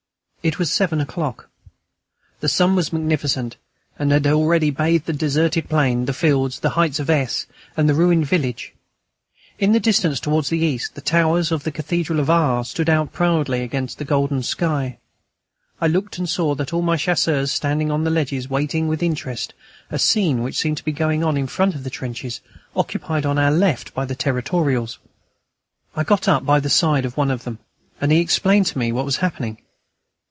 It 0.43 0.57
was 0.57 0.71
seven 0.73 0.99
o'clock. 0.99 1.49
The 2.39 2.49
sun 2.49 2.75
was 2.75 2.91
magnificent, 2.91 3.57
and 3.99 4.11
had 4.11 4.25
already 4.25 4.71
bathed 4.71 5.05
the 5.05 5.13
deserted 5.13 5.69
plain, 5.69 6.05
the 6.05 6.13
fields, 6.15 6.61
the 6.61 6.71
heights 6.71 6.99
of 6.99 7.11
S., 7.11 7.45
and 7.77 7.87
the 7.87 7.93
ruined 7.93 8.25
village. 8.25 8.73
In 9.59 9.71
the 9.71 9.79
distance, 9.79 10.19
towards 10.19 10.49
the 10.49 10.57
east, 10.57 10.95
the 10.95 10.99
towers 11.01 11.51
of 11.51 11.63
the 11.63 11.71
cathedral 11.71 12.19
of 12.19 12.27
R. 12.31 12.65
stood 12.65 12.89
out 12.89 13.13
proudly 13.13 13.61
against 13.61 13.99
the 13.99 14.03
golden 14.03 14.41
sky. 14.41 14.97
I 15.79 15.85
looked 15.85 16.17
and 16.17 16.27
saw 16.27 16.55
all 16.55 16.81
my 16.81 16.97
Chasseurs 16.97 17.51
standing 17.51 17.91
on 17.91 18.03
the 18.03 18.09
ledges 18.09 18.49
watching 18.49 18.87
with 18.87 19.03
interest 19.03 19.53
a 19.91 19.99
scene 19.99 20.41
which 20.41 20.57
seemed 20.57 20.77
to 20.77 20.83
be 20.85 20.91
going 20.91 21.23
on 21.23 21.37
in 21.37 21.45
front 21.45 21.75
of 21.75 21.83
the 21.83 21.91
trenches 21.91 22.41
occupied 22.75 23.27
on 23.27 23.37
our 23.37 23.51
left 23.51 23.93
by 23.93 24.05
the 24.05 24.15
Territorials. 24.15 24.97
I 25.95 26.03
got 26.03 26.27
up 26.27 26.43
by 26.43 26.59
the 26.59 26.67
side 26.69 27.05
of 27.05 27.15
one 27.15 27.29
of 27.29 27.43
them, 27.43 27.59
and 28.01 28.11
he 28.11 28.19
explained 28.21 28.65
to 28.65 28.79
me 28.79 28.91
what 28.91 29.05
was 29.05 29.17
happening. 29.17 29.59